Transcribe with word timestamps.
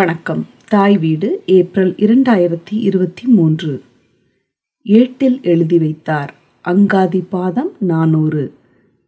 வணக்கம். 0.00 0.46
தாய் 0.68 0.98
வீடு 0.98 1.42
ஏப்ரல் 1.46 1.92
இரண்டாயிரத்தி 1.92 2.70
இருபத்தி 2.70 3.26
மூன்று. 3.26 3.82
ஏட்டில் 4.82 5.40
எழுதி 5.42 5.78
வைத்தார் 5.78 6.34
அங்காதி 6.64 7.24
பாதம் 7.28 7.70
நானூறு. 7.78 8.52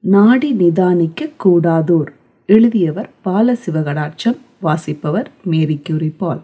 நாடி 0.01 0.53
நிதானிக்க 0.53 1.31
கூடாதோர். 1.37 2.13
எழுதியவர் 2.47 3.11
பாலசிவகடாட்சம் 3.25 4.37
வாசிப்பவர் 4.61 5.31
மேரி 5.45 5.83
பால் 6.17 6.41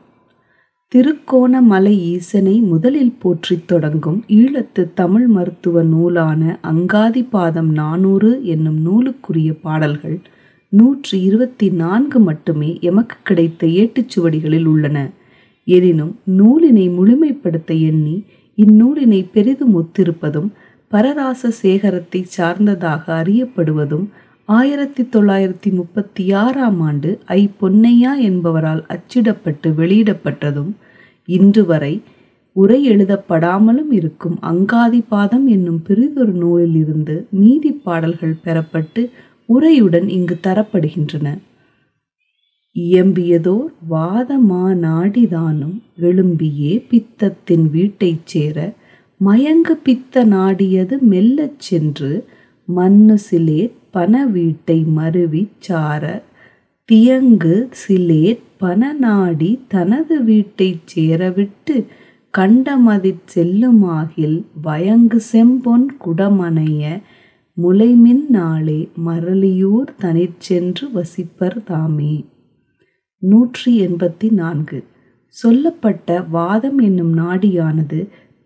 திருக்கோணமலை 0.94 1.98
ஈசனை 1.98 2.60
முதலில் 2.60 3.14
போற்றித் 3.18 3.68
தொடங்கும் 3.68 4.24
ஈழத்து 4.28 4.92
தமிழ் 4.94 5.26
மருத்துவ 5.26 5.82
நூலான 5.82 6.58
அங்காதி 6.62 7.28
பாதம் 7.28 7.72
நானூறு 7.72 8.44
என்னும் 8.44 8.78
நூலுக்குரிய 8.86 9.60
பாடல்கள் 9.62 10.20
நூற்றி 10.72 11.16
இருபத்தி 11.22 11.66
நான்கு 11.70 12.18
மட்டுமே 12.18 12.70
எமக்கு 12.80 13.16
கிடைத்த 13.22 13.66
ஏட்டுச்சுவடிகளில் 13.66 14.64
உள்ளன. 14.64 14.98
எனினும் 15.66 16.14
நூலினை 16.38 16.86
முழுமைப்படுத்த 16.90 17.70
எண்ணி 17.80 18.16
இந்நூலினை 18.58 19.20
பெரிதும் 19.32 19.74
ஒத்திருப்பதும் 19.74 20.48
பரராச 20.92 21.50
சேகரத்தை 21.62 22.20
சார்ந்ததாக 22.28 23.04
அறியப்படுவதும் 23.14 24.06
ஆயிரத்தி 24.48 25.02
தொள்ளாயிரத்தி 25.08 25.70
முப்பத்தி 25.72 26.32
ஆறாம் 26.32 26.78
ஆண்டு 26.80 27.10
ஐ 27.26 27.50
பொன்னையா 27.60 28.12
என்பவரால் 28.20 28.82
அச்சிடப்பட்டு 28.88 29.70
வெளியிடப்பட்டதும் 29.74 30.70
இன்று 31.28 31.64
வரை 31.66 31.94
உரை 32.56 32.78
எழுதப்படாமலும் 32.88 33.90
இருக்கும் 33.90 34.36
அங்காதி 34.42 35.00
பாதம் 35.08 35.46
என்னும் 35.46 35.80
பெரிதொரு 35.82 36.32
நூலில் 36.32 36.74
இருந்து 36.74 37.16
மீதி 37.30 37.72
பாடல்கள் 37.82 38.40
பெறப்பட்டு 38.44 39.02
உரையுடன் 39.48 40.08
இங்கு 40.08 40.36
தரப்படுகின்றன. 40.42 41.28
இயம்பியதோர் 42.76 43.70
வாதமா 43.90 44.64
நாடிதானும் 44.82 45.76
எழும்பியே 46.00 46.72
பித்தத்தின் 46.90 47.66
வீட்டைச் 47.70 48.26
சேர 48.26 48.58
மயங்கு 49.20 49.74
பித்த 49.82 50.24
நாடியது 50.24 50.96
மெல்லச் 51.02 51.60
சென்று 51.60 52.10
மண்ணு 52.68 53.16
சிலேட் 53.30 53.76
பன 53.90 54.26
வீட்டை 54.26 54.78
மருவிச் 54.96 55.56
சார 55.60 56.04
தியங்கு 56.88 57.56
சிலேட் 57.80 58.44
பன 58.58 58.92
நாடி 58.98 59.50
தனது 59.68 60.16
வீட்டைச் 60.24 60.86
சேரவிட்டு 60.86 61.76
கண்டமதிற் 62.34 63.24
செல்லுமாகில் 63.34 64.38
வயங்கு 64.62 65.20
செம்பொன் 65.32 65.86
குடமனைய 66.04 66.82
முலைமின் 67.58 68.24
நாளே 68.28 68.88
மரளியூர் 69.06 69.88
தனிச்சென்று 70.02 70.84
வசிப்பர் 70.94 71.56
தாமே. 71.64 72.24
நூற்றி 73.22 73.80
எண்பத்தி 73.80 74.30
நான்கு. 74.30 74.84
சொல்லப்பட்ட 75.28 76.20
வாதம் 76.30 76.78
என்னும் 76.78 77.18
நாடியானது 77.18 77.98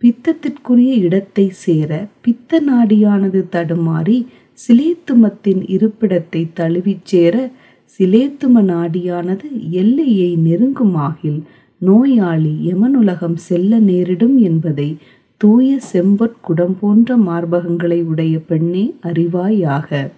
பித்தத்திற்குரிய 0.03 0.93
இடத்தை 0.99 1.51
சேர 1.65 1.91
பித்த 2.21 2.61
நாடியானது 2.61 3.43
தடுமாறி 3.53 4.27
சிலேத்துமத்தின் 4.59 5.63
இருப்பிடத்தை 5.67 6.43
தழுவிச் 6.55 7.05
சேர 7.05 7.35
சிலேத்தும 8.01 8.63
நாடியானது 8.63 9.71
எல்லையை 9.71 10.37
நெருங்குமாகில் 10.37 11.41
நோயாளி 11.81 12.55
யமனுலகம் 12.65 13.39
செல்ல 13.49 13.79
நேரிடும் 13.81 14.39
என்பதை 14.39 14.97
தூய 15.43 15.79
செம்பொற்குடம் 15.93 16.75
போன்ற 16.81 17.17
மார்பகங்களை 17.17 18.03
உடைய 18.03 18.35
பெண்ணே 18.41 18.83
அறிவாயாக. 19.03 20.11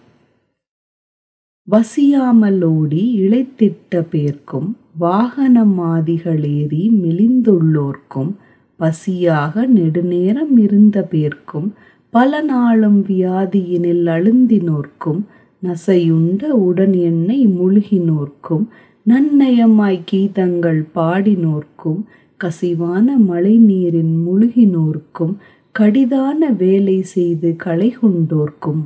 வசியாமலோடி 1.69 3.03
இழைத்திட்ட 3.19 4.03
பேர்க்கும் 4.11 4.69
வாகனமாதிகளேறி 5.01 6.83
மெலிந்துள்ளோர்க்கும் 7.03 8.33
பசியாக 8.81 9.67
நெடுநேரம் 9.67 10.57
இருந்த 10.57 11.09
பேர்க்கும் 11.11 11.69
பல 12.11 12.41
நாளும் 12.43 13.01
வியாதியினில் 13.09 14.07
அழுந்தினோர்க்கும் 14.07 15.23
நசையுண்ட 15.63 16.45
உடன் 16.49 16.93
எண்ணெய் 16.93 17.47
முழுகினோர்க்கும் 17.47 18.67
நன்னயமாய் 19.07 20.05
கீதங்கள் 20.11 20.83
பாடினோர்க்கும் 20.95 22.03
கசிவான 22.41 23.17
மழை 23.19 23.59
நீரின் 23.59 24.15
முழுகினோர்க்கும் 24.27 25.35
கடிதான 25.79 26.51
வேலை 26.57 27.03
செய்து 27.03 27.57
களை 27.57 27.97
கொண்டோர்க்கும் 28.03 28.83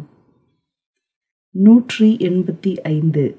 நூற்றி 1.50 2.16
எண்பத்தி 2.20 2.80
ஐந்து. 2.82 3.36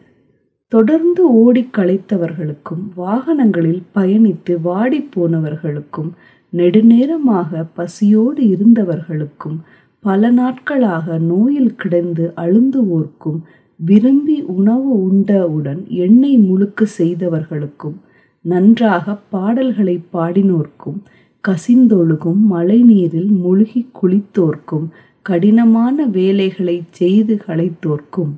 தொடர்ந்து 0.67 1.33
ஓடி 1.33 1.69
களைத்தவர்களுக்கும் 1.77 2.83
வாகனங்களில் 2.97 3.83
பயணித்து 3.95 4.55
வாடிப்போனவர்களுக்கும் 4.63 6.11
நெடுநேரமாக 6.53 7.65
பசியோடு 7.73 8.43
இருந்தவர்களுக்கும் 8.47 9.57
பல 9.99 10.31
நாட்களாக 10.31 11.17
நோயில் 11.17 11.75
கிடந்து 11.75 12.33
அழுந்துவோர்க்கும் 12.35 13.39
விரும்பி 13.75 14.41
உணவு 14.41 15.01
உண்டவுடன் 15.01 15.85
எண்ணெய் 15.87 16.37
முழுக்கு 16.37 16.85
செய்தவர்களுக்கும் 16.97 17.97
நன்றாக 18.45 19.15
பாடல்களை 19.15 20.03
பாடினோர்க்கும் 20.13 20.99
கசிந்தொழுகும் 21.43 22.41
மழைநீரில் 22.51 23.31
முழுகி 23.43 23.81
குளித்தோர்க்கும் 24.01 24.87
கடினமான 25.21 26.05
வேலைகளை 26.05 26.83
செய்து 26.91 27.35
களைத்தோர்க்கும். 27.47 28.31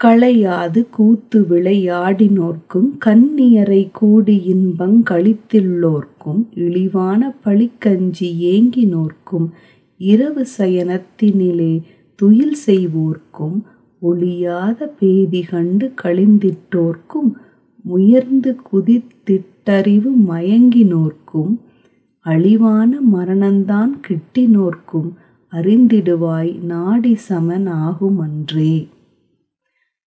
களையாது 0.00 0.90
கூத்து 0.90 1.40
விளையாடினோர்க்கும் 1.40 2.88
கன்னியரை 3.04 3.90
கூடி 3.92 4.36
இன்பங் 4.54 4.98
கழித்துள்ளோர்க்கும் 5.10 6.42
இழிவான 6.54 7.34
பழிக்கஞ்சி 7.44 8.28
ஏங்கினோர்க்கும் 8.52 9.46
இரவு 10.00 10.46
சயனத்தினிலே 10.58 11.82
துயில் 12.14 12.56
செய்வோர்க்கும் 12.66 13.56
ஒளியாத 14.02 14.86
பேதி 14.98 15.42
கண்டு 15.42 15.86
கழிந்திட்டோர்க்கும் 16.02 17.30
முயர்ந்து 17.84 18.56
குதித்திட்டறிவு 18.72 20.10
மயங்கினோர்க்கும் 20.28 21.54
அழிவான 22.26 22.90
மரணந்தான் 23.12 23.92
கிட்டினோர்க்கும் 24.06 25.10
அறிந்திடுவாய் 25.52 26.52
நாடி 26.62 27.14
சமன் 27.28 27.68
ஆகுமன்றே. 27.86 28.74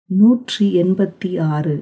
நூற்றி 0.09 0.83
எண்பத்தி 0.83 1.39
ஆறு 1.39 1.75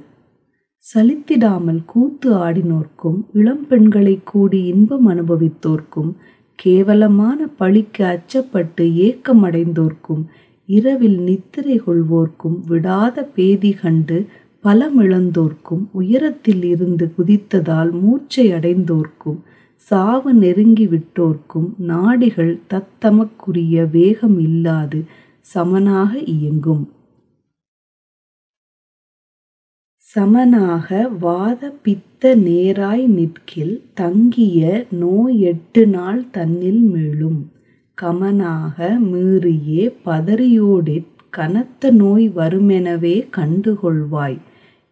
சலித்திடாமல் 0.85 1.81
கூத்து 1.85 2.29
ஆடினோர்க்கும் 2.33 3.19
இளம்பெண்களை 3.33 4.15
கூடி 4.23 4.63
இன்பம் 4.63 5.07
அனுபவித்தோர்க்கும் 5.09 6.11
கேவலமான 6.59 7.47
பழிக்கு 7.59 8.03
அச்சப்பட்டு 8.05 8.85
ஏக்கமடைந்தோர்க்கும் 9.07 10.23
இரவில் 10.69 11.19
நித்திரை 11.19 11.79
கொள்வோர்க்கும் 11.79 12.57
விடாத 12.67 13.23
பேதி 13.35 13.71
கண்டு 13.73 14.17
பலமிழந்தோர்க்கும் 14.63 15.83
உயரத்தில் 15.91 16.63
இருந்து 16.63 17.13
குதித்ததால் 17.17 17.91
மூச்சை 18.01 18.45
அடைந்தோர்க்கும் 18.53 19.39
சாவு 19.77 20.33
நெருங்கி 20.33 20.85
விட்டோர்க்கும் 20.87 21.67
நாடிகள் 21.87 22.53
தத்தமக்குரிய 22.69 23.85
வேகம் 23.91 24.39
இல்லாது 24.39 24.99
சமனாக 25.45 26.11
இயங்கும். 26.19 26.85
சமனாக 30.03 31.07
வாத 31.19 31.69
பித்த 31.83 32.35
நேராய் 32.35 33.05
நிற்கில் 33.07 33.75
தங்கிய 33.93 34.87
நோய் 34.91 35.39
எட்டு 35.41 35.87
நாள் 35.87 36.23
தன்னில் 36.29 36.83
மீளும். 36.93 37.39
கமனாக 37.97 38.77
மீறியே 39.01 39.83
பதறியோடிற் 40.05 41.05
கனத்த 41.29 41.91
நோய் 41.91 42.25
வருமெனவே 42.29 43.15
கண்டுகொள்வாய். 43.37 44.39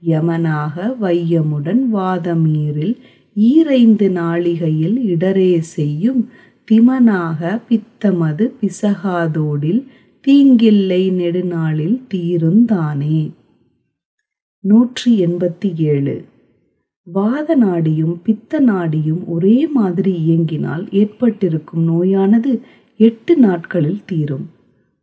யமனாக 0.03 0.75
வையமுடன் 1.01 1.83
வாதமீரில் 1.93 2.95
ஈரைந்து 3.35 4.07
நாளிகையில் 4.09 4.97
இடரே 5.05 5.53
செய்யும் 5.75 6.21
திமனாக 6.67 7.41
பித்தமது 7.67 8.45
பிசகாதோடில் 8.61 9.81
தீங்கில்லை 10.25 11.03
நெடுநாளில் 11.11 11.97
தீருந்தானே 12.11 13.21
நூற்றி 14.63 15.11
எண்பத்தி 15.25 15.69
ஏழு 15.85 16.15
வாத 17.07 17.55
நாடியும் 17.55 18.15
பித்த 18.23 18.59
நாடியும் 18.61 19.23
ஒரே 19.25 19.57
மாதிரி 19.67 20.11
இயங்கினால் 20.23 20.85
ஏற்பட்டிருக்கும் 20.91 21.83
நோயானது 21.83 22.51
எட்டு 22.99 23.37
நாட்களில் 23.37 24.01
தீரும். 24.05 24.49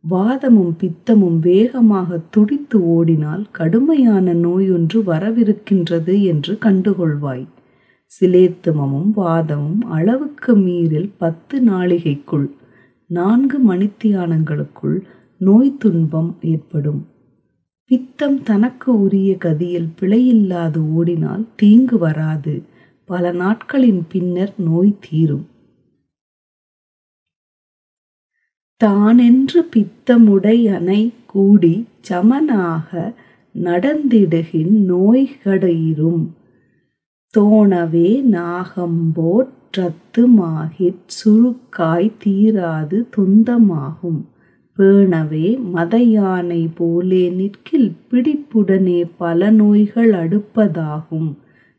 வாதமும் 0.01 0.75
பித்தமும் 0.79 1.39
வேகமாக 1.39 2.19
துடித்து 2.29 2.87
ஓடினால் 2.87 3.47
கடுமையான 3.51 4.33
நோயொன்று 4.33 5.03
வரவிருக்கின்றது 5.05 6.21
என்று 6.21 6.57
கண்டுகொள்வாய். 6.61 7.45
சிலேத்துமமும் 8.11 9.11
வாதமும் 9.15 9.81
அளவுக்கு 9.81 10.55
மீறில் 10.55 11.11
பத்து 11.17 11.61
நாளிகைக்குள் 11.61 12.49
நான்கு 13.07 13.57
மணித்தியானங்களுக்குள் 13.59 14.99
நோய் 15.37 15.75
துன்பம் 15.77 16.37
ஏற்படும். 16.41 17.07
பித்தம் 17.85 18.43
தனக்கு 18.43 19.01
உரிய 19.01 19.37
கதியில் 19.45 19.89
பிழையில்லாது 19.99 20.77
ஓடினால் 20.77 21.47
தீங்கு 21.55 21.97
வராது. 21.97 22.61
பல 23.05 23.31
நாட்களின் 23.31 24.03
பின்னர் 24.11 24.53
நோய் 24.57 24.99
தீரும். 25.09 25.45
தானென்று 28.83 29.59
பித்தமுடையனை 29.75 31.13
கூடி 31.25 31.85
சமனாக 32.01 33.13
நடந்திடுகின் 33.63 34.73
நோய்கடயிரும். 34.91 36.25
தோணவே 37.37 38.23
நாகம்போற் 38.31 39.49
றத்துமாகிற் 39.77 41.03
சுருக்காய் 41.07 42.11
தீராது 42.23 43.07
தொந்தமாகும். 43.17 44.21
பேணவே 44.77 45.59
மதயானை 45.75 46.69
போலே 46.75 47.29
நிற்கில் 47.29 47.91
பிடிப்புடனே 48.11 49.09
பல 49.17 49.51
நோய்கள் 49.51 50.11
அடுப்பதாகும். 50.11 51.33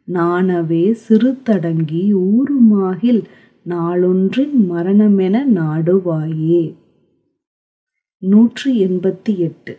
நாணவே 0.05 0.97
சிறுதடங்கி 1.09 2.15
ஊருமாகில் 2.15 3.23
நாளொன்றின் 3.69 4.71
மரணமென 4.71 5.45
நாடுவாயே. 5.55 6.81
நூற்றி 8.25 8.87
எண்பத்தி 8.87 9.37
எட்டு. 9.39 9.79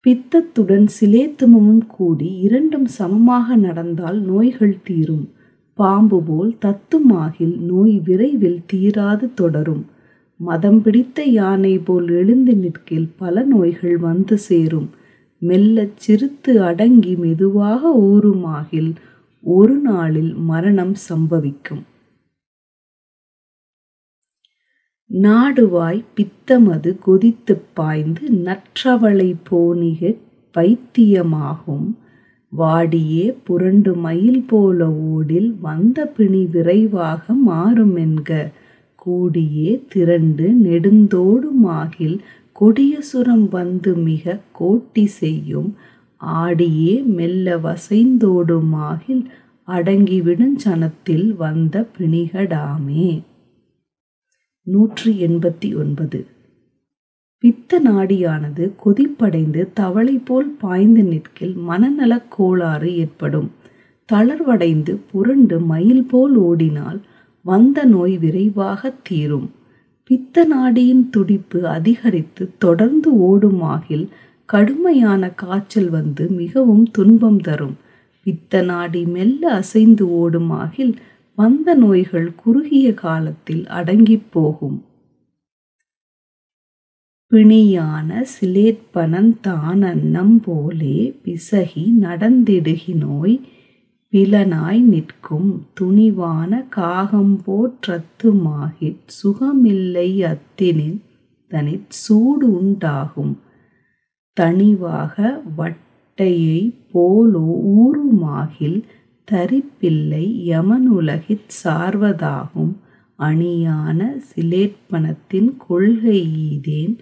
பித்தத்துடன் 0.00 0.86
சிலேத்துமமும் 1.00 1.86
கூடி 1.86 2.30
இரண்டும் 2.38 2.86
சமமாக 2.86 3.56
நடந்தால் 3.56 4.20
நோய்கள் 4.20 4.82
தீரும். 4.84 5.28
பாம்பு 5.74 6.22
போல் 6.22 6.56
தத்துமாகில் 6.64 7.56
நோய் 7.58 8.00
விரைவில் 8.04 8.60
தீராது 8.72 9.34
தொடரும். 9.34 9.84
மதம் 10.36 10.82
பிடித்த 10.82 11.24
யானை 11.24 11.78
போல் 11.78 12.08
எழுந்து 12.08 12.54
நிற்கில் 12.56 13.08
பல 13.16 13.42
நோய்கள் 13.42 13.98
வந்து 13.98 14.38
சேரும். 14.38 14.88
மெல்லச் 15.38 15.96
சிரித்து 15.96 16.62
அடங்கி 16.62 17.16
மெதுவாக 17.16 17.96
ஊறுமாகில் 17.98 18.94
ஒரு 19.40 19.74
நாளில் 19.74 20.34
மரணம் 20.34 20.94
சம்பவிக்கும். 21.08 21.82
நாடுவாய் 25.22 26.04
பித்தமது 26.14 26.98
கொதித்துப் 26.98 27.66
பாய்ந்து 27.72 28.28
நற்றவளை 28.44 29.34
போனிக 29.42 30.14
வைத்தியமாகும் 30.54 31.86
வாடியே 32.58 33.34
புரண்டு 33.44 33.94
மயில் 33.94 34.42
போல 34.42 34.92
ஓடில் 34.92 35.54
வந்த 35.60 36.06
பிணி 36.06 36.46
விரைவாக 36.46 37.34
மாறுமென்க. 37.48 38.52
கூடியே 39.06 39.82
திரண்டு 39.88 40.50
நெடுந்தோடுமாகில் 40.64 42.18
கொடிய 42.52 43.00
சுரம் 43.00 43.48
வந்து 43.48 43.94
மிக 43.94 44.40
கோட்டி 44.60 45.04
செய்யும். 45.04 45.74
ஆடியே 46.16 47.02
மெல்ல 47.02 47.56
வசைந்தோடுமாகில் 47.56 49.24
அடங்கிவிடுஞ் 49.68 50.56
சனத்தில் 50.64 51.36
வந்த 51.36 51.86
பிணிகடாமே. 51.98 53.22
நூற்றி 54.66 55.26
எண்பத்தி 55.26 55.76
ஒன்பது. 55.76 56.26
பித்த 57.38 57.80
நாடியானது 57.80 58.72
கொதிப்படைந்து 58.84 59.68
தவளை 59.74 60.18
போல் 60.18 60.48
பாய்ந்து 60.48 61.02
நிற்கில் 61.02 61.56
மனநலக் 61.68 62.28
கோளாறு 62.28 62.96
ஏற்படும். 62.96 63.50
தளர்வடைந்து 64.12 64.98
புரண்டு 65.12 65.60
மயில் 65.60 66.04
போல் 66.04 66.36
ஓடினால் 66.36 67.00
வந்த 67.42 67.84
நோய் 67.84 68.18
விரைவாக 68.18 68.94
தீரும். 69.02 69.50
பித்த 70.04 70.44
நாடியின் 70.44 71.10
துடிப்பு 71.10 71.66
அதிகரித்து 71.66 72.50
தொடர்ந்து 72.58 73.10
ஓடுமாகில் 73.12 74.08
கடுமையான 74.44 75.30
காய்ச்சல் 75.30 75.90
வந்து 75.90 76.28
மிகவும் 76.28 76.90
துன்பம் 76.90 77.38
தரும். 77.38 77.76
பித்த 78.22 78.62
நாடி 78.62 79.04
மெல்ல 79.04 79.52
அசைந்து 79.52 80.10
ஓடுமாகில் 80.10 80.94
வந்த 81.36 81.74
நோய்கள் 81.74 82.34
குறுகிய 82.34 82.94
காலத்தில் 82.94 83.66
அடங்கிப் 83.66 84.30
போகும் 84.30 84.84
பிணியான 87.32 88.26
சிலேற்பனன் 88.40 89.40
தானன்னம் 89.40 90.42
போலே 90.42 91.20
பிசகி 91.24 91.92
நடந்திடுகினோய் 92.00 93.40
பிலனாய் 94.12 94.80
நிற்கும் 94.80 95.66
துணிவான 95.80 96.66
காகம்போற்றத்துமாகிற் 96.76 98.98
சுகமில்லை 99.22 100.22
அத்தினில் 100.22 101.00
தனிற் 101.48 101.84
சூடு 101.88 102.56
உண்டாகும். 102.56 103.40
தணிவாக 104.40 105.42
வட்டையை 105.56 106.86
போலோ 106.92 107.60
ஊருமாகில் 107.78 108.84
தரிப்பில்லை 109.28 110.24
யமனுலகிற் 110.48 111.46
சார்வதாகும் 111.64 112.74
அணியான 113.18 114.00
சிலேற்பணத்தின் 114.28 115.50
கொள்கை 115.56 116.20
ஈதேன் 116.48 116.94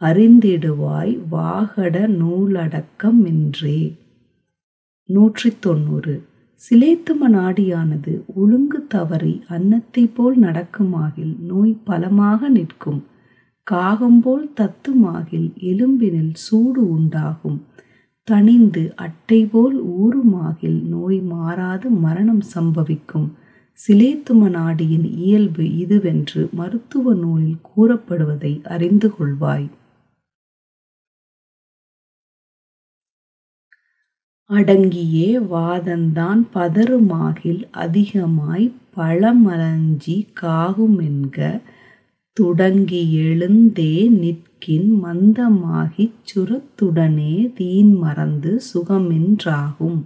அறிந்திடுவாய் 0.00 1.14
வாகட 1.30 1.96
நூலடக்கமின்றே 2.20 3.80
நூற்றி 5.08 5.50
தொண்ணூறு 5.60 6.14
சிலேத்தும 6.60 7.28
நாடியானது 7.28 8.12
ஒழுங்கு 8.34 8.86
தவறி 8.86 9.42
அன்னத்தைப் 9.48 10.14
போல் 10.14 10.38
நடக்குமாகில் 10.40 11.34
நோய் 11.40 11.76
பலமாக 11.84 12.48
நிற்கும். 12.48 13.02
காகம்போல் 13.66 14.46
தத்துமாகில் 14.60 15.48
எலும்பினில் 15.70 16.34
சூடு 16.34 16.82
உண்டாகும். 16.90 17.58
தணிந்து 18.30 18.82
அட்டை 18.94 19.46
போல் 19.46 19.76
ஊறுமாகில் 20.00 20.80
நோய் 20.84 21.18
மாறாது 21.20 21.90
மரணம் 21.90 22.42
சம்பவிக்கும். 22.54 23.28
சிலேத்தும 23.78 24.50
நாடியின் 24.50 25.16
இயல்பு 25.16 25.64
இதுவென்று 25.64 26.42
மருத்துவ 26.52 27.14
நூலில் 27.14 27.60
கூறப்படுவதை 27.76 28.52
அறிந்து 28.66 29.10
கொள்வாய். 29.18 29.68
அடங்கியே 34.50 35.30
வாதந்தான் 35.52 36.42
பதறுமாகில் 36.54 37.62
அதிகமாய் 37.70 38.66
பழமலஞ்சி 38.96 40.16
காகுமென்க 40.40 41.38
துடங்கி 42.36 43.02
எழுந்தே 43.18 43.92
நிற்கின் 44.08 44.88
மந்தமாகிச் 45.04 46.18
சுரத்துடனே 46.30 47.52
தீன் 47.54 47.92
மறந்து 47.98 48.60
சுகமென்றாகும். 48.74 50.00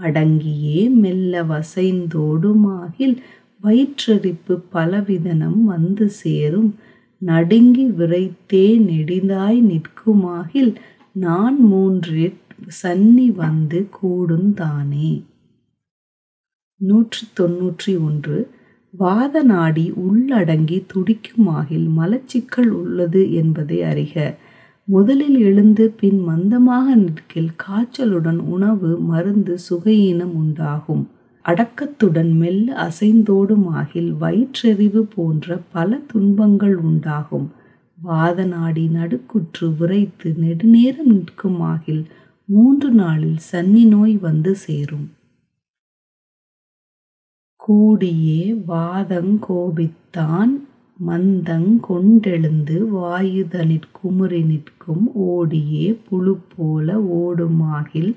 அடங்கியே 0.00 0.90
மெல்ல 0.94 1.42
வசைந்தோடுமாகில் 1.42 3.16
வயிற்றெரிப்பு 3.64 4.54
பலவிதனம் 4.72 5.60
வந்து 5.64 6.08
சேரும். 6.08 6.70
நடுங்கி 7.22 7.86
விரைத்தே 7.90 8.66
நெடிதாய் 8.88 9.60
நிற்குமாகில் 9.70 10.72
நான் 11.12 11.58
மூன்றிற் 11.72 12.38
சன்னி 12.82 13.26
வந்து 13.34 13.88
கூடுந்தானே. 14.02 15.12
நூற்றி 16.80 17.26
தொன்னூற்றி 17.40 17.92
ஒன்று 18.04 18.38
வாத 18.94 19.42
நாடி 19.42 19.92
உள்ளடங்கி 19.96 20.78
துடிக்குமாகில் 20.92 21.88
மலச்சிக்கல் 21.98 22.70
உள்ளது 22.70 23.32
என்பதை 23.32 23.78
அறிக. 23.82 24.34
முதலில் 24.84 25.38
எழுந்து 25.38 25.90
பின் 25.90 26.20
மந்தமாக 26.28 26.94
நிற்கில் 26.94 27.50
காய்ச்சலுடன் 27.66 28.38
உணவு 28.38 28.98
மருந்து 29.00 29.58
சுகையீனம் 29.68 30.34
உண்டாகும். 30.34 31.08
அடக்கத்துடன் 31.44 32.32
மெல்ல 32.32 32.88
அசைந்தோடுமாகில் 32.88 34.10
வயிற்றெறிவு 34.20 35.02
போன்ற 35.14 35.58
பல 35.72 36.00
துன்பங்கள் 36.06 36.76
உண்டாகும். 36.76 37.48
வாத 37.98 38.44
நாடி 38.44 38.88
நடுக்குற்று 38.88 39.76
விரைத்து 39.76 40.34
நெடுநேரம் 40.38 41.12
நிற்குமாகில் 41.14 42.04
மூன்று 42.48 42.90
நாளில் 42.90 43.40
சன்னி 43.52 43.86
நோய் 43.86 44.16
வந்து 44.18 44.54
சேரும். 44.56 45.08
கூடியே 47.70 48.40
வாதங்கோபித்தான் 48.68 50.52
மந்தங் 51.06 51.80
கொண்டெழுந்து 51.88 52.76
வாயுதனிற்குமுறி 52.94 54.44
நிற்கும் 54.44 55.14
ஓடியே 55.14 55.86
புழு 56.08 56.38
போல 56.56 56.98
ஓடுமாகில் 57.00 58.12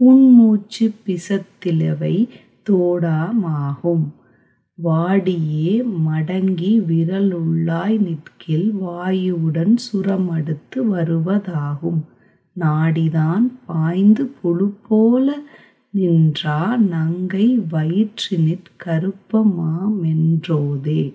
உண்மூச்சு 0.00 0.86
பிசத்திலவை 1.06 2.28
தோடாமாகும் 2.70 4.06
வாடியே 4.84 5.72
மடங்கி 6.06 6.72
விரலுள்ளாய் 6.88 7.98
நிற்கில் 8.00 8.68
வாயுவுடன் 8.84 9.74
சுரமடுத்து 9.86 10.76
வருவதாகும். 10.76 12.00
நாடிதான் 12.60 13.46
பாய்ந்து 13.66 14.24
புழு 14.26 14.74
போல 14.88 15.26
நின்றா 15.94 16.76
நங்கை 16.76 17.60
வயிற்றினிற் 17.72 18.64
கருப்பமாமென்றோதே. 18.84 21.14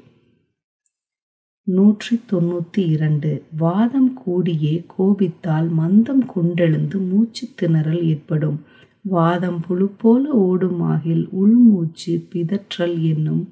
நூற்றி 1.67 2.19
தொண்ணூற்றி 2.31 2.77
இரண்டு 2.77 3.43
வாதம் 3.57 4.21
கூடியே 4.25 4.83
கோபித்தால் 4.87 5.69
மந்தம் 5.79 6.23
கொண்டெழுந்து 6.35 7.07
மூச்சு 7.07 7.47
திணறல் 7.61 8.03
ஏற்படும். 8.03 8.59
வாதம் 9.01 9.61
புழு 9.61 9.87
போல 9.87 10.33
ஓடுமாகில் 10.33 11.27
உள்மூச்சு 11.31 12.07
பிதற்றல் 12.07 13.01
என்னும் 13.01 13.49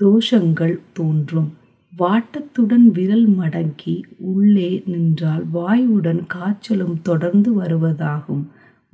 தோஷங்கள் 0.00 0.78
தோன்றும். 0.92 1.52
வாட்டத்துடன் 1.98 2.92
விரல் 2.92 3.38
மடங்கி 3.38 4.02
உள்ளே 4.16 4.82
நின்றால் 4.86 5.44
வாயுடன் 5.54 6.26
காய்ச்சலும் 6.26 7.02
தொடர்ந்து 7.02 7.62
வருவதாகும். 7.62 8.44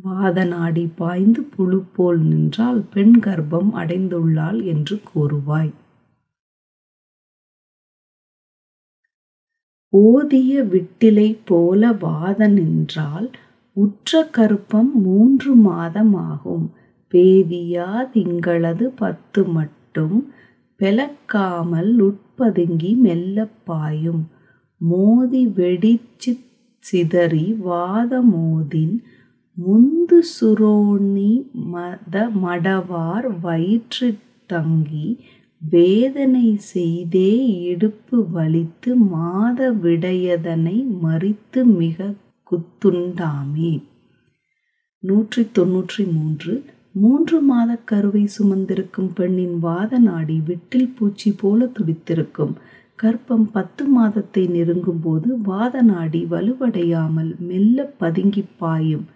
வாத 0.04 0.44
நாடி 0.44 0.82
பாய்ந்து 0.96 1.42
புழு 1.54 1.78
போல் 1.96 2.20
நின்றால் 2.22 2.80
பெண் 2.94 3.16
கர்ப்பம் 3.24 3.70
அடைந்துள்ளாள் 3.74 4.58
என்று 4.64 4.96
கூறுவாய். 5.10 5.72
ஓதிய 9.92 10.52
விட்டிலை 10.72 11.28
போல 11.44 11.92
வாத 12.00 12.48
நின்றால் 12.48 13.28
உற்ற 13.76 14.22
கருப்பம் 14.30 14.90
மூன்று 15.02 15.52
மாதம் 15.54 16.14
ஆகும் 16.30 16.66
பேதியா 17.12 17.88
திங்களது 18.14 18.86
பத்து 18.96 19.42
மட்டும் 19.48 20.18
பெலக்காமல் 20.80 21.92
உட்பதுங்கி 22.00 22.92
மெல்லப்பாயும் 23.06 24.22
மோதி 24.80 25.42
வெடிச்சு 25.56 26.32
சிதறி 26.84 27.46
வாத 27.62 28.22
மோதின் 28.32 28.94
முந்து 29.62 30.18
சுரோணி 30.34 31.30
மத 31.72 32.14
மடவார் 32.42 33.28
வயிற்று 33.40 34.08
தங்கி 34.46 35.08
வேதனை 35.62 36.48
செய்தே 36.72 37.30
இடுப்பு 37.70 38.18
வலித்து 38.34 38.92
மாத 39.14 39.70
விடையதனை 39.82 40.76
மறித்து 41.02 41.62
மிக 41.80 42.14
குத்துண்டாமே. 42.50 43.72
நூற்றி 45.02 45.42
தொன்னூற்றி 45.58 46.04
மூன்று. 46.12 46.54
மூன்று 46.92 47.40
மாத 47.40 47.70
கருவை 47.84 48.24
சுமந்திருக்கும் 48.38 49.12
பெண்ணின் 49.14 49.58
வாத 49.58 49.98
நாடி 49.98 50.38
விட்டில் 50.48 50.90
பூச்சி 50.96 51.32
போல 51.32 51.70
துடித்திருக்கும். 51.78 52.54
கற்பம் 52.98 53.46
பத்து 53.52 53.84
மாதத்தை 53.88 54.42
நெருங்கும் 54.46 55.02
போது 55.02 55.28
வாத 55.42 55.82
நாடி 55.82 56.20
வலுவடையாமல் 56.30 57.30
மெல்ல 57.48 57.94
பதுங்கி 57.98 58.44
பாயும். 58.56 59.06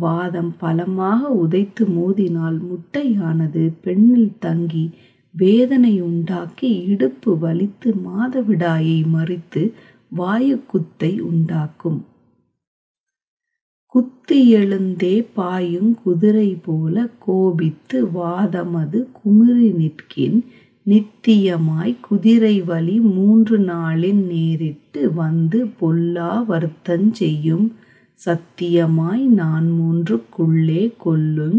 வாதம் 0.00 0.52
பலமாக 0.58 1.28
உதைத்து 1.28 1.84
மோதினால் 1.86 2.58
முட்டையானது 2.70 3.72
பெண்ணில் 3.80 4.32
தங்கி 4.38 4.90
வேதனை 5.34 6.00
உண்டாக்கி 6.02 6.70
இடுப்பு 6.86 7.32
வலித்து 7.42 7.90
மாதவிடாயை 8.06 8.98
மறித்து 9.12 9.62
வாயு 10.08 10.56
குத்தை 10.66 11.20
உண்டாக்கும். 11.20 12.00
குத்து 13.94 14.36
எழுந்தே 14.60 15.26
பாயும் 15.34 15.98
குதிரை 16.02 16.58
போல 16.62 17.06
கோபித்து 17.18 17.98
வாதமது 18.14 19.00
குமிரி 19.18 19.70
நிற்கின். 19.72 20.38
நித்தியமாய் 20.86 21.94
குதிரை 22.00 22.56
வழி 22.62 22.96
மூன்று 23.00 23.58
நாளின் 23.58 24.22
நேரிட்டு 24.32 25.02
வந்து 25.14 25.66
பொல்லா 25.80 26.32
வருத்தஞ்செய்யும் 26.48 27.12
செய்யும். 27.12 27.66
சத்தியமாய் 28.20 29.24
நான் 29.40 29.66
மூன்றுக்குள்ளே 29.78 30.82
கொல்லுங் 31.04 31.58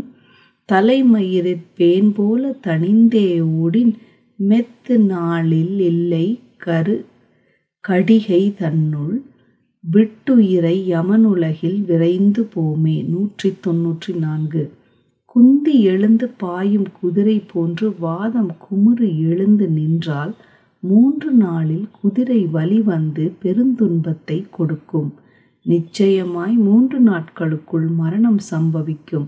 தலைமயிரிற் 0.70 1.66
பேன் 1.78 2.12
போல 2.16 2.58
தணிந்தே 2.68 3.28
ஓடின். 3.64 3.94
மெத்து 4.40 4.98
நாளில் 4.98 5.80
இல்லை 5.80 6.40
கரு. 6.58 6.96
கடிகை 7.84 8.54
தன்னுள் 8.54 9.18
விட்டுயிரை 9.84 10.76
யமனுலகில் 10.94 11.80
விரைந்து 11.86 12.44
போமே. 12.56 12.96
நூற்றி 13.08 13.50
தொன்னூற்றி 13.68 14.14
நான்கு. 14.16 14.64
குந்தி 15.26 15.76
எழுந்து 15.82 16.28
பாயும் 16.38 16.88
குதிரை 17.02 17.38
போன்று 17.54 17.88
வாதம் 18.00 18.52
குமுறு 18.66 19.10
எழுந்து 19.30 19.68
நின்றால் 19.68 20.34
மூன்று 20.84 21.32
நாளில் 21.32 21.88
குதிரை 22.02 22.42
வலி 22.48 22.82
வந்து 22.82 23.34
பெருந்துன்பத்தை 23.44 24.40
கொடுக்கும். 24.50 25.12
நிச்சயமாய் 25.66 26.56
மூன்று 26.56 27.00
நாட்களுக்குள் 27.00 27.88
மரணம் 28.00 28.40
சம்பவிக்கும். 28.52 29.28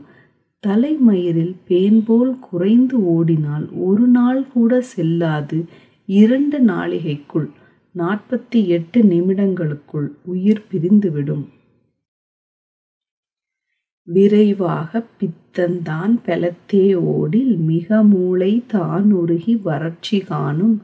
தலைமயிரில் 0.64 1.56
பேன் 1.68 2.02
போல் 2.06 2.34
குறைந்து 2.40 2.98
ஓடினால் 3.06 3.70
ஒரு 3.72 4.06
நாள் 4.08 4.42
கூட 4.48 4.82
செல்லாது 4.82 5.60
இரண்டு 6.06 6.58
நாளிகைக்குள் 6.62 7.50
நாற்பத்தி 7.96 8.60
எட்டு 8.68 9.04
நிமிடங்களுக்குள் 9.04 10.08
உயிர் 10.24 10.66
பிரிந்துவிடும். 10.72 11.46
விரைவாக 14.08 15.06
பித்தந்தான் 15.20 16.14
பெலத்தே 16.26 16.86
ஓடில் 16.96 17.56
மிக 17.72 18.04
மூளை 18.04 18.64
தான் 18.68 19.12
உருகி 19.12 19.56
வறட்சி 19.56 20.20
காணும். 20.20 20.78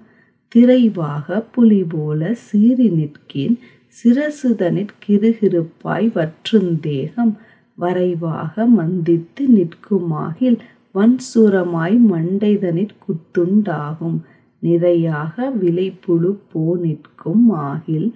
திரைவாக 0.55 1.39
புலி 1.51 1.83
போல 1.89 2.33
சீறி 2.33 2.89
நிற்கின். 2.89 3.55
சிரசுதனிற் 3.97 4.93
கிருகிருப்பாய் 5.03 6.07
வற்றுந்தேகம் 6.13 7.33
வரைவாக 7.77 8.65
மந்தித்து 8.77 9.43
நிற்குமாகில் 9.55 10.57
வன்சுரமாய் 10.95 11.97
மண்டைதனிற் 12.11 12.97
குத்துண்டாகும். 13.03 14.17
நிறையாக 14.63 15.35
விளைப்புழு 15.61 16.31
போ 16.51 16.65
நிற்கும் 16.83 17.47
ஆகில் 17.69 18.09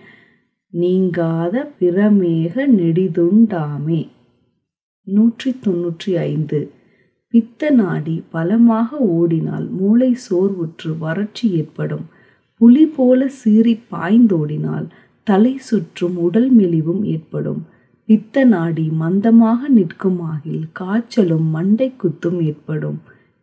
நீங்காத 0.74 1.56
பிரமேக 1.80 2.66
நெடிதுண்டாமே 2.80 4.02
நூற்றி 5.08 5.50
தொன்னூற்றி 5.66 6.12
ஐந்து. 6.32 6.60
பித்த 7.34 7.70
நாடி 7.80 8.16
பலமாக 8.34 8.98
ஓடினால் 9.16 9.68
மூளை 9.80 10.12
சோர்வுற்று 10.26 10.92
வறட்சி 10.98 11.48
ஏற்படும். 11.60 12.06
புலி 12.62 12.86
போல 12.96 13.20
சீறி 13.40 13.74
பாய்ந்தோடினால் 13.92 14.88
தலை 15.28 15.54
சுற்றும் 15.58 16.18
உடல் 16.18 16.50
மெலிவும் 16.52 17.04
ஏற்படும். 17.14 17.62
பித்த 18.10 18.44
நாடி 18.46 18.86
மந்தமாக 19.00 19.60
நிற்குமாகில் 19.76 20.66
காய்ச்சலும் 20.80 21.48
மண்டை 21.56 21.88
குத்தும் 22.02 22.40
ஏற்படும். 22.42 23.00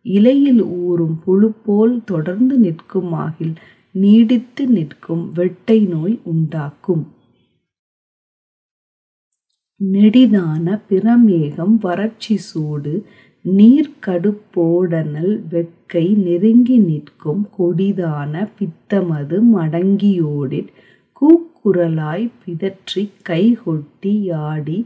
இலையில் 0.07 0.62
ஊறும் 0.83 1.17
புழு 1.25 1.49
போல் 1.67 1.95
தொடர்ந்து 2.05 2.57
நிற்குமாகில் 2.59 3.55
நீடித்து 3.95 4.64
நிற்கும் 4.69 5.25
வெட்டை 5.37 5.79
நோய் 5.88 6.17
உண்டாக்கும். 6.33 7.05
நெடிதான 9.81 10.67
பிரமேகம் 10.88 11.75
வறட்சி 11.81 12.37
சூடு 12.49 12.93
நீர்க்கடுப்போடனல் 13.45 15.35
வெக்கை 15.53 16.07
நெருங்கி 16.26 16.79
நிற்கும் 16.88 17.43
கொடிதான 17.59 18.35
பித்தமது 18.59 19.38
மடங்கியோடிற் 19.55 20.71
குரலாய் 21.64 22.25
பிதற்றி 22.40 23.02
கைகொட்டி 23.28 24.14
ஆடி 24.49 24.78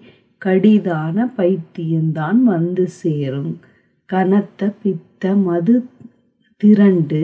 கடிதான 0.43 1.17
பைத்தியந்தான் 1.39 2.41
வந்து 2.53 2.85
சேரும். 3.01 3.55
கனத்த 4.09 4.71
பித்த 4.83 5.35
மது 5.47 5.75
திரண்டு 6.61 7.23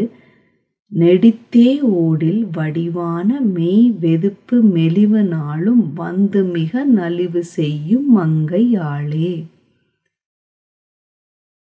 நெடித்தே 0.93 1.71
ஓடில் 2.01 2.43
வடிவான 2.57 3.29
மெய் 3.55 3.87
வெதுப்பு 4.03 4.57
மெலிவு 4.75 5.23
நாளும் 5.37 5.85
வந்து 6.03 6.41
மிக 6.57 6.85
நலிவு 6.99 7.43
செய்யும் 7.57 8.09
மங்கை 8.19 8.65
ஆளே 8.93 9.33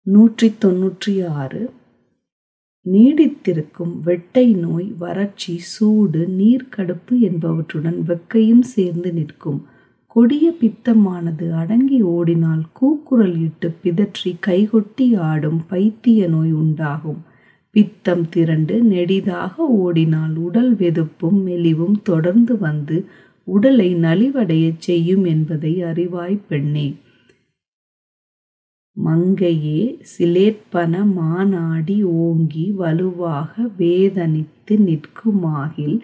நூற்றி 0.07 0.47
தொன்னூற்றி 0.63 1.13
ஆறு. 1.41 1.61
நீடித்திருக்கும் 2.85 3.91
வெட்டை 4.05 4.45
நோய் 4.55 4.87
வறட்சி 4.97 5.57
சூடு 5.57 6.21
நீர்க்கடுப்பு 6.39 7.15
என்பவற்றுடன் 7.29 7.99
வெக்கையும் 8.07 8.63
சேர்ந்து 8.73 9.13
நிற்கும். 9.13 9.59
கொடிய 10.15 10.45
பித்தமானது 10.61 11.45
அடங்கி 11.51 12.01
ஓடினால் 12.01 12.63
கூக்குரல் 12.73 13.37
இட்டு 13.41 13.69
பிதற்றி 13.83 14.31
கைகொட்டி 14.47 15.07
ஆடும் 15.29 15.61
பைத்திய 15.69 16.27
நோய் 16.27 16.51
உண்டாகும். 16.51 17.21
பித்தம் 17.75 18.25
திரண்டு 18.29 18.77
நெடிதாக 18.83 19.67
ஓடினால் 19.67 20.35
உடல் 20.35 20.73
வெதுப்பும் 20.75 21.39
மெலிவும் 21.43 22.01
தொடர்ந்து 22.01 22.57
வந்து 22.57 23.05
உடலை 23.47 23.95
நலிவடையச் 23.95 24.83
செய்யும் 24.87 25.23
என்பதை 25.25 25.83
அறிவாய் 25.83 26.39
பெண்ணே. 26.47 26.87
மங்கையே 29.05 29.81
சிலேற்பன 30.11 30.93
மானாடி 31.17 31.97
ஓங்கி 32.23 32.65
வலுவாக 32.71 33.67
வேதனித்து 33.77 34.75
நிற்குமாகில் 34.87 35.97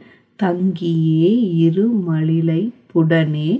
தங்கியே 0.43 1.29
இரு 1.65 1.87
மழிலை 2.07 2.61
புடனே. 2.91 3.51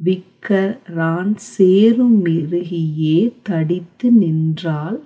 விக்கரான் 0.00 1.32
சேரும் 1.52 2.18
மிருகியே 2.24 3.18
தடித்து 3.42 4.10
நின்றால் 4.12 4.98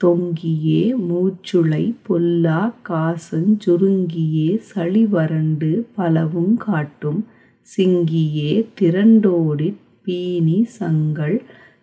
தொங்கியே 0.00 0.82
மூச்சுளை 1.08 1.84
பொல்லா 2.06 2.60
காசுஞ் 2.82 3.52
சுருங்கியே 3.64 4.48
சளிவரண்டு 4.70 5.70
பலவுங் 5.96 6.54
காட்டும். 6.66 7.20
சிங்கியே 7.68 8.52
திரண்டோடிற் 8.80 9.80
பீனி 10.04 10.58
சங்கள் 10.78 11.36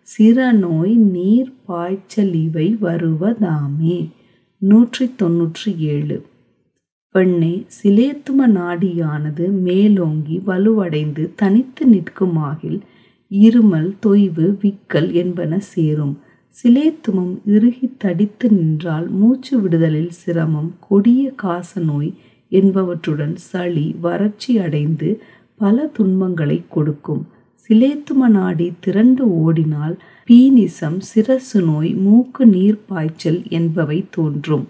சிறநோய் 0.08 0.94
நீர் 0.94 1.52
பாய்ச்சலிவை 1.68 2.66
இவை 2.70 2.76
வருவதாமே 2.82 4.08
நூற்றி 4.58 5.10
தொன்னூற்றி 5.22 5.76
ஏழு. 5.76 6.26
பெண்ணே 7.14 7.64
சிலேத்தும 7.82 8.46
நாடியானது 8.48 9.50
மேலோங்கி 9.50 10.42
வலுவடைந்து 10.46 11.32
தனித்து 11.36 11.86
நிற்குமாகில் 11.86 12.80
இருமல் 13.30 13.90
தொய்வு 14.06 14.46
விக்கல் 14.62 15.12
என்பன 15.12 15.58
சேரும். 15.58 16.18
சிலேத்துமம் 16.56 17.34
இறுகித் 17.46 17.98
தடித்து 17.98 18.50
நின்றால் 18.50 19.08
மூச்சு 19.10 19.60
விடுதலில் 19.60 20.10
சிரமம் 20.10 20.74
கொடிய 20.88 21.32
காச 21.36 21.80
நோய் 21.80 22.14
என்பவற்றுடன் 22.52 23.34
சளி 23.34 23.96
வறட்சி 24.00 24.58
அடைந்து 24.58 25.22
பல 25.56 25.86
துன்பங்களை 25.86 26.62
கொடுக்கும். 26.68 27.26
சிலேத்தும 27.68 28.28
நாடி 28.28 28.72
திரண்டு 28.80 29.38
ஓடினால் 29.40 29.98
பீனிசம் 30.26 31.00
சிரசு 31.14 31.64
நோய் 31.64 31.94
மூக்கு 31.94 32.46
நீர் 32.46 32.84
பாய்ச்சல் 32.86 33.42
என்பவை 33.48 34.04
தோன்றும். 34.10 34.68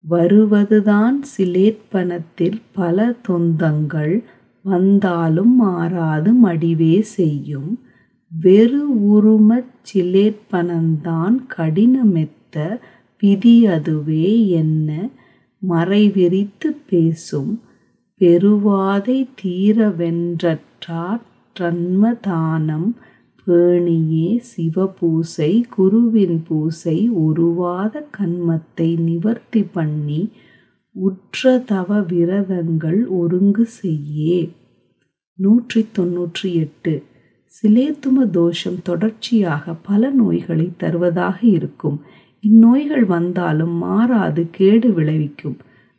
வருவதுதான் 0.00 1.22
சிலேற்பனத்தில் 1.36 2.60
பல 2.72 3.14
தொந்தங்கள் 3.28 4.24
வந்தாலும் 4.62 5.56
மாறாது 5.56 6.34
மடிவே 6.46 7.00
செய்யும். 7.00 7.78
வெறு 8.40 8.94
உருமச் 8.94 9.74
சிலேற்பனந்தான் 9.94 11.36
கடினமெத்த 11.56 12.78
விதி 13.20 13.66
அதுவே 13.66 14.48
என்ன 14.48 15.08
மறைவிரித்து 15.68 16.76
பேசும். 16.90 17.60
பெருவாதை 18.20 19.16
தீரவென்றற்றாற் 19.40 21.24
றன்ம 21.56 22.10
பேணியே 23.46 24.30
சிவபூசை 24.48 25.62
குருவின் 25.76 26.42
பூசை 26.48 26.96
உருவாத 27.08 28.02
கன்மத்தை 28.16 28.88
நிவர்த்தி 28.98 29.62
பண்ணி 29.72 30.20
உற்ற 30.96 31.58
தவ 31.66 32.00
விரதங்கள் 32.00 33.00
ஒருங்கு 33.08 33.66
செய்யே. 33.80 34.52
நூற்றி 35.38 35.86
தொன்னூற்றி 35.98 36.50
எட்டு. 36.54 36.94
சிலேத்தும 37.54 38.26
தோஷம் 38.30 38.80
தொடர்ச்சியாக 38.82 39.74
பல 39.82 40.10
நோய்களை 40.10 40.68
தருவதாக 40.76 41.38
இருக்கும். 41.46 41.98
இந்நோய்கள் 42.44 43.06
வந்தாலும் 43.06 43.76
மாறாது 43.76 44.44
கேடு 44.50 44.90
விளைவிக்கும். 44.92 45.58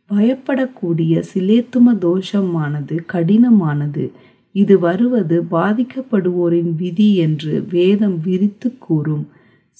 பயப்படக்கூடிய 0.09 1.23
சிலேத்தும 1.33 1.93
தோஷமானது 2.01 2.95
கடினமானது. 3.13 4.11
இது 4.55 4.79
வருவது 4.79 5.43
பாதிக்கப்படுவோரின் 5.51 6.75
விதி 6.77 7.15
என்று 7.15 7.65
வேதம் 7.69 8.21
விரித்துக் 8.25 8.81
கூறும். 8.81 9.25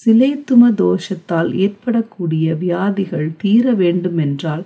சிலேத்தும 0.05 0.69
தோஷத்தால் 0.77 1.53
ஏற்படக்கூடிய 1.55 2.55
வியாதிகள் 2.55 3.31
தீர 3.38 3.74
வேண்டுமென்றால் 3.74 4.65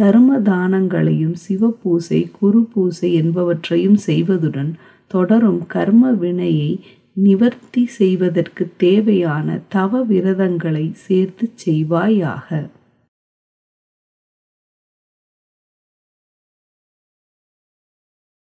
தரும 0.00 0.42
தானங்களையும் 0.42 1.34
சிவபூசை 1.48 2.30
குரு 2.38 2.68
பூசை 2.72 3.14
என்பவற்றையும் 3.14 3.98
செய்வதுடன் 4.06 4.70
தொடரும் 5.06 5.66
கர்ம 5.66 6.12
வினையை 6.12 6.70
நிவர்த்தி 7.12 7.86
செய்வதற்குத் 7.98 8.76
தேவையான 8.76 9.58
தவ 9.68 10.04
விரதங்களைச் 10.04 10.98
சேர்த்துச் 11.06 11.58
செய்வாயாக. 11.64 12.50